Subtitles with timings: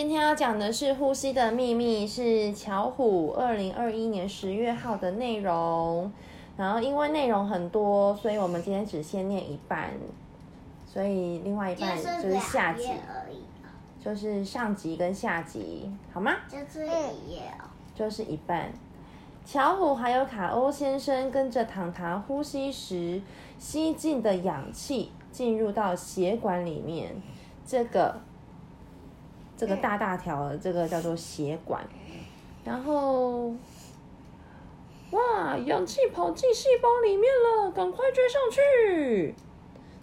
[0.00, 6.10] 今天要讲的是《呼吸的秘密》，是巧虎二零二一年十月号的内容。
[6.56, 9.90] 然后因为内容很多，所以我们今天只先念一半，
[10.86, 12.88] 所以另外一半就是下集，
[14.02, 16.34] 就是上集跟下集，好吗？
[16.48, 18.72] 就是一页哦，就是一半。
[19.44, 23.20] 巧虎还有卡欧先生跟着糖糖呼吸时，
[23.58, 27.20] 吸进的氧气进入到血管里面，
[27.66, 28.18] 这个
[29.60, 31.86] 这个大大条的这个叫做血管，
[32.64, 33.52] 然后，
[35.10, 39.34] 哇，氧气跑进细胞里面了，赶快追上去！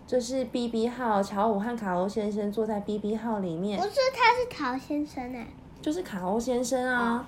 [0.06, 5.48] 这是 B B 号，乔虎和卡欧先生坐在 B B 号里面，不是，他是陶先生哎，
[5.82, 7.28] 就是卡欧先生啊。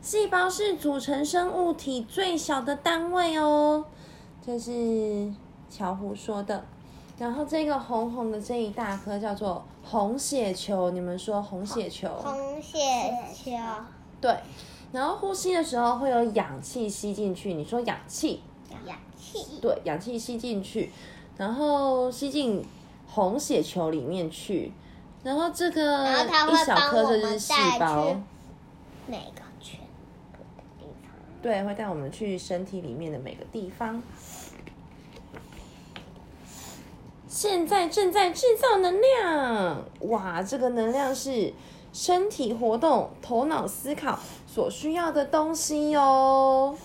[0.00, 3.84] 细胞是组成生物体最小的单位哦，
[4.40, 5.30] 这是
[5.68, 6.64] 乔虎说的。
[7.22, 12.08] 然后这个红红的这一大颗叫做红血球，你们说红血球？
[12.16, 12.76] 红血
[13.32, 13.52] 球。
[14.20, 14.36] 对。
[14.90, 18.42] 然后呼吸的时候会有氧气吸进去，你说氧气？
[18.88, 19.60] 氧气。
[19.60, 20.90] 对，氧气吸进去，
[21.36, 22.66] 然后吸进
[23.06, 24.72] 红血球里面去。
[25.22, 28.16] 然后这个一小颗就是细胞。
[29.06, 29.78] 每个全
[30.32, 31.12] 部的地方？
[31.40, 34.02] 对，会带我们去身体里面的每个地方。
[37.32, 40.42] 现在正在制造能量，哇！
[40.42, 41.50] 这个能量是
[41.90, 46.76] 身体活动、头脑思考所需要的东西哟。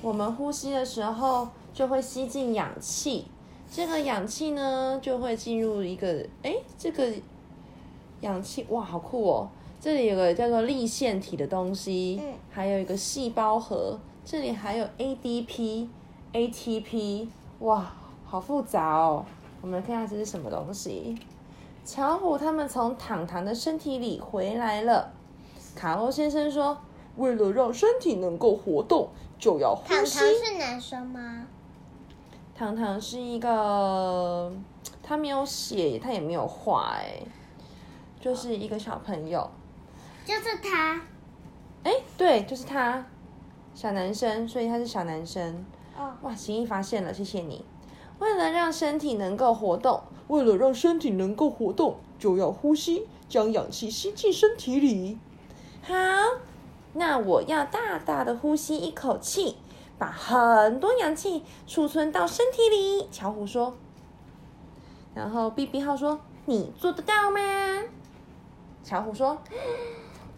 [0.00, 3.26] 我们呼吸的时候就会吸进氧气，
[3.68, 7.12] 这个氧气呢就会进入一个，哎，这个
[8.20, 9.48] 氧气，哇，好酷哦！
[9.80, 15.88] 这里有个叫做立腺体的东西，还有一个细胞核，这里还有 ADP、
[16.32, 17.26] ATP，
[17.58, 17.92] 哇，
[18.32, 19.26] 好复杂哦。
[19.60, 21.18] 我们看下这是什么东西。
[21.84, 25.12] 巧虎他们从糖糖的身体里回来了。
[25.76, 26.78] 卡欧先生说
[27.16, 31.46] ：“为了让身体能够活动，就要呼吸。”糖糖是男生吗？
[32.54, 34.50] 糖糖是一个，
[35.02, 37.20] 他没有写，他也没有画，哎，
[38.18, 39.50] 就是一个小朋友。
[40.24, 41.02] 就是他，
[41.82, 43.04] 哎，对，就是他，
[43.74, 45.62] 小男生，所以他是小男生。
[45.98, 47.62] 哦，哇，行医发现了，谢谢你。
[48.22, 55.18] 为了让身体能够活动，为了让身体能够活动，就要呼吸，将氧气吸进身体里。
[55.82, 55.92] 好，
[56.92, 59.56] 那我要大大的呼吸一口气，
[59.98, 63.08] 把很多氧气储存到身体里。
[63.10, 63.74] 巧虎说。
[65.16, 67.40] 然后 B B 号说：“你做得到吗？”
[68.84, 69.36] 巧虎说。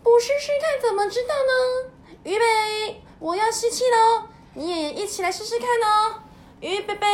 [0.03, 2.17] 不试试看怎么知道呢？
[2.23, 4.23] 预备，我要吸气喽！
[4.55, 6.21] 你也一起来试试看哦！
[6.65, 7.07] 预备备，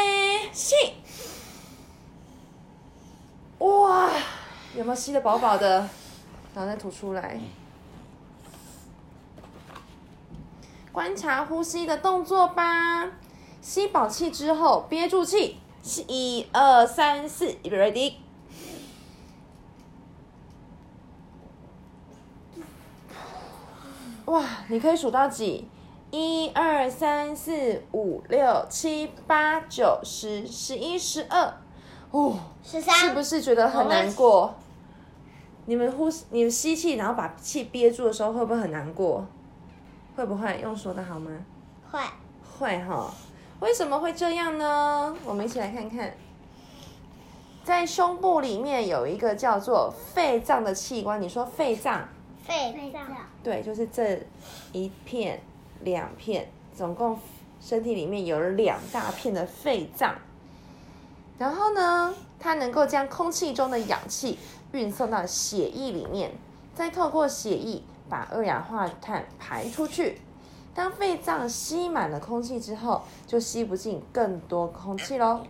[0.53, 0.77] 吸！
[3.59, 4.09] 哇，
[4.77, 5.89] 有没有吸的饱饱的？
[6.55, 7.41] 然后再吐出来。
[10.93, 13.11] 观察呼吸的动作吧。
[13.61, 18.15] 吸饱气之后，憋住气，吸一二三四，预备 ready。
[24.27, 25.69] 哇，你可以数到几？
[26.11, 31.55] 一二三四五六七八九十十一十二，
[32.11, 34.55] 哦，十三，是不是觉得很难过？
[35.67, 39.25] 你们呼吸，你们吸气，然后把气憋住的时候，会不会很难过？
[40.17, 41.31] 会不会用说的好吗？
[41.93, 42.01] 会，
[42.59, 43.13] 会哈。
[43.61, 45.15] 为什么会这样呢？
[45.25, 46.13] 我们一起来看看，
[47.63, 52.09] 在胸部里面有一个叫做肺脏的器官，你说肺脏。
[52.43, 53.03] 肺脏
[53.45, 54.21] 对，就是这
[54.73, 55.41] 一片、
[55.83, 57.19] 两片，总共
[57.61, 60.15] 身体里面有了两大片的肺脏。
[61.39, 64.39] 然后呢，它能够将空气中的氧气
[64.73, 66.33] 运送到血液里面，
[66.75, 70.21] 再透过血液把二氧化碳排出去。
[70.75, 75.41] 当肺脏吸满了空气之后，就吸不进更多空气喽。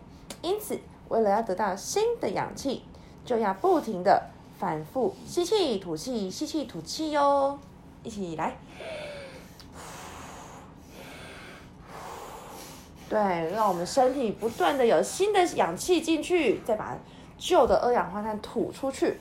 [0.42, 0.78] 因此，
[1.08, 2.82] 为了要得到新的氧气，
[3.24, 4.30] 就要不停的。
[4.58, 7.58] 反复吸气吐气，吸气吐气哟，
[8.02, 8.58] 一起来。
[13.10, 16.96] 对，让我们身体不断的有新的氧气进去，再把
[17.36, 19.18] 旧的二氧化碳吐出去。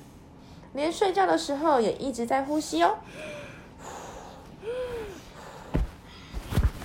[0.74, 2.98] 连睡觉的时候也一直在呼吸哦。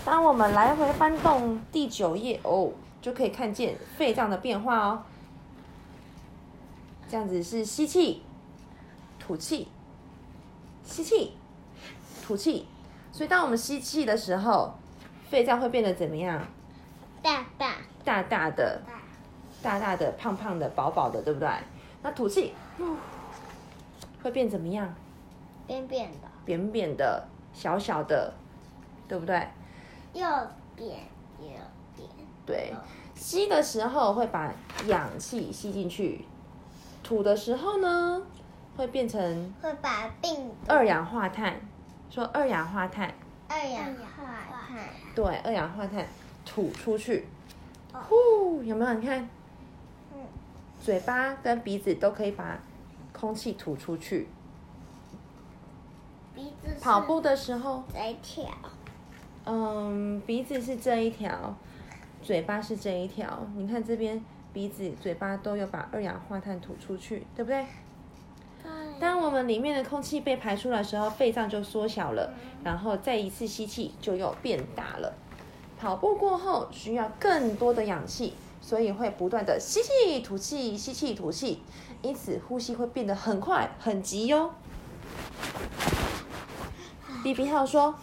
[0.02, 2.72] 当我们来回翻动第九页哦，
[3.02, 5.02] 就可以看见肺脏的变化哦。
[7.06, 8.22] 这样子是吸气。
[9.18, 9.68] 吐气，
[10.84, 11.32] 吸气，
[12.26, 12.66] 吐气。
[13.12, 14.74] 所以，当我们吸气的时候，
[15.30, 16.46] 肺脏会变得怎么样？
[18.04, 18.80] 大大的，
[19.62, 21.48] 大大的胖胖的，饱饱的，对不对？
[22.02, 22.52] 那吐气，
[24.22, 24.94] 会变怎么样？
[25.66, 28.32] 扁扁的，扁扁的、小小的，
[29.08, 29.48] 对不对？
[30.12, 30.20] 又
[30.76, 30.98] 扁
[31.40, 31.48] 又
[31.96, 32.08] 扁。
[32.44, 32.74] 对，
[33.14, 34.52] 吸的时候会把
[34.86, 36.26] 氧气吸进去，
[37.02, 38.22] 吐的时候呢，
[38.76, 41.58] 会变成会把病二氧化碳。
[42.10, 43.12] 说二氧化碳，
[43.48, 44.24] 二氧化
[44.68, 46.06] 碳对，二氧化碳
[46.44, 47.26] 吐出去。
[48.00, 48.94] 呼，有没有？
[48.94, 49.29] 你看，
[50.12, 50.20] 嗯
[50.81, 52.58] 嘴巴跟鼻子都可以把
[53.12, 54.29] 空气吐出去。
[56.35, 58.46] 鼻子跑步的时候，这一条，
[59.44, 61.55] 嗯，鼻子是这一条，
[62.23, 63.46] 嘴巴是这一条。
[63.56, 67.64] 你看这边鼻子、嘴巴都有把二氧化碳吐出去，对不对？
[68.99, 72.32] 当我们里面的空气被排出来的时候，肺脏就缩小了，
[72.62, 75.12] 然后再一次吸气就又变大了。
[75.78, 81.62] 跑步过后需要更多的氧气，所以会不断的吸气、吐气、吸气、吐气，
[82.02, 84.50] 因此呼吸会变得很快、很急哟。
[87.22, 87.94] B B 号说，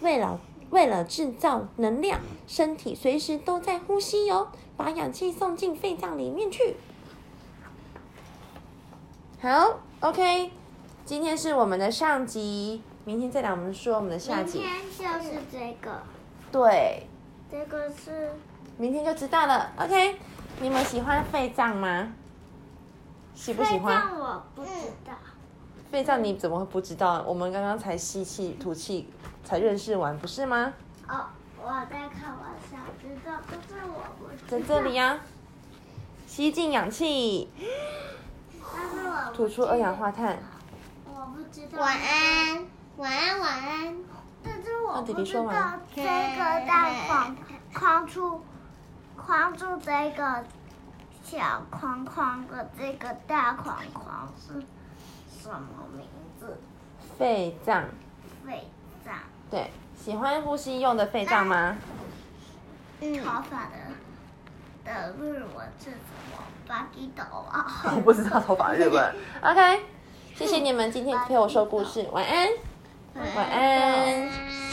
[0.00, 0.38] 为了
[0.70, 6.76] 为了制造能量，身体随时都在呼吸哟，把氧气送进肺脏里面去。
[9.40, 10.50] 好，OK，
[11.04, 14.58] 今天是我们的上集，明天再来我们说我们的下明集。
[14.60, 16.02] 天就是这个，
[16.52, 17.06] 对，
[17.50, 18.30] 这个是
[18.76, 19.72] 明天就知道了。
[19.78, 20.18] OK，
[20.60, 22.12] 你们喜欢肺脏吗？
[23.34, 23.96] 喜不喜欢？
[23.96, 24.70] 肺脏我不知
[25.06, 25.12] 道，
[25.90, 27.22] 肺脏你怎么会不知道？
[27.26, 29.08] 我们刚刚才吸气、吐气
[29.42, 30.74] 才认识完，不是吗？
[31.08, 31.24] 哦，
[31.58, 34.46] 我在看我想，知道，可是我不知道。
[34.46, 35.18] 在这里呀、
[36.26, 37.50] 吸进氧气，
[38.60, 40.38] 但是我吐出二氧化碳。
[41.06, 41.80] 我不知道。
[41.80, 42.66] 晚安，
[42.98, 43.96] 晚安，晚安。
[44.86, 47.36] 我那弟弟不知道这个大框
[47.74, 48.44] 框住
[49.16, 50.44] 框住这个
[51.22, 54.54] 小框框的这个大框框是
[55.40, 56.06] 什么名
[56.38, 56.58] 字？
[57.18, 57.84] 肺脏，
[58.44, 58.68] 肺
[59.04, 59.14] 脏。
[59.50, 61.76] 对，喜欢呼吸用的肺脏吗？
[63.00, 63.14] 嗯。
[63.24, 63.72] 头发的
[64.84, 65.96] 的日文是什
[66.30, 66.38] 么？
[66.66, 67.66] 巴基斗啊。
[67.96, 69.14] 我不知道头发日文。
[69.42, 69.84] OK，
[70.34, 72.48] 谢谢你们今天陪我说故事，晚安。
[73.36, 74.71] 晚安。